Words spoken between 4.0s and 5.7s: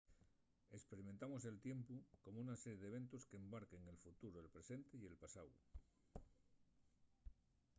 futuru el presente y el pasáu